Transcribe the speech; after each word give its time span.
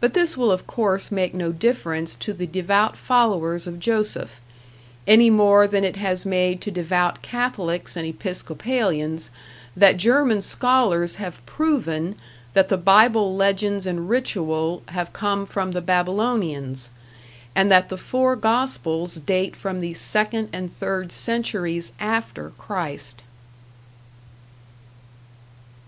But 0.00 0.14
this 0.14 0.36
will 0.36 0.50
of 0.50 0.66
course 0.66 1.12
make 1.12 1.32
no 1.32 1.52
difference 1.52 2.16
to 2.16 2.32
the 2.32 2.44
devout 2.44 2.96
followers 2.96 3.68
of 3.68 3.78
Joseph 3.78 4.40
any 5.06 5.30
more 5.30 5.68
than 5.68 5.84
it 5.84 5.94
has 5.94 6.26
made 6.26 6.60
to 6.62 6.72
devout 6.72 7.22
Catholics 7.22 7.96
and 7.96 8.04
Episcopalians 8.04 9.30
that 9.76 9.96
German 9.96 10.42
scholars 10.42 11.14
have 11.22 11.46
proven 11.46 12.16
that 12.52 12.68
the 12.68 12.76
Bible 12.76 13.36
legends 13.36 13.86
and 13.86 14.10
ritual 14.10 14.82
have 14.88 15.12
come 15.12 15.46
from 15.46 15.70
the 15.70 15.80
Babylonians, 15.82 16.90
and 17.54 17.70
that 17.70 17.90
the 17.90 17.96
four 17.96 18.34
gospels 18.34 19.20
date 19.20 19.54
from 19.54 19.78
the 19.78 19.94
second 19.94 20.48
and 20.52 20.74
third 20.76 21.12
centuries 21.12 21.92
after 22.00 22.50
Christ. 22.50 23.22